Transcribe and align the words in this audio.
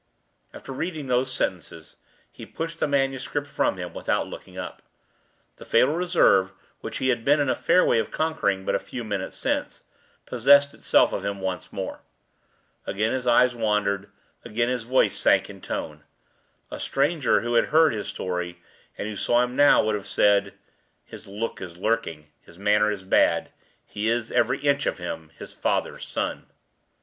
After 0.51 0.71
reading 0.71 1.05
those 1.05 1.31
sentences, 1.31 1.97
he 2.31 2.43
pushed 2.43 2.79
the 2.79 2.87
manuscript 2.87 3.45
from 3.47 3.77
him, 3.77 3.93
without 3.93 4.25
looking 4.25 4.57
up. 4.57 4.81
The 5.57 5.63
fatal 5.63 5.93
reserve 5.95 6.53
which 6.79 6.97
he 6.97 7.09
had 7.09 7.23
been 7.23 7.39
in 7.39 7.49
a 7.51 7.53
fair 7.55 7.85
way 7.85 7.99
of 7.99 8.09
conquering 8.09 8.65
but 8.65 8.73
a 8.73 8.79
few 8.79 9.03
minutes 9.03 9.37
since, 9.37 9.83
possessed 10.25 10.73
itself 10.73 11.13
of 11.13 11.23
him 11.23 11.39
once 11.39 11.71
more. 11.71 11.99
Again 12.87 13.11
his 13.11 13.27
eyes 13.27 13.53
wandered; 13.53 14.09
again 14.43 14.69
his 14.69 14.81
voice 14.81 15.15
sank 15.19 15.51
in 15.51 15.61
tone. 15.61 16.03
A 16.71 16.79
stranger 16.79 17.41
who 17.41 17.53
had 17.53 17.65
heard 17.65 17.93
his 17.93 18.07
story, 18.07 18.59
and 18.97 19.07
who 19.07 19.15
saw 19.15 19.43
him 19.43 19.55
now, 19.55 19.83
would 19.83 19.93
have 19.93 20.07
said, 20.07 20.55
"His 21.05 21.27
look 21.27 21.61
is 21.61 21.77
lurking, 21.77 22.31
his 22.41 22.57
manner 22.57 22.89
is 22.89 23.03
bad; 23.03 23.51
he 23.85 24.09
is, 24.09 24.31
every 24.31 24.57
inch 24.61 24.87
of 24.87 24.97
him, 24.97 25.29
his 25.37 25.53
father's 25.53 26.07
son." 26.07 26.47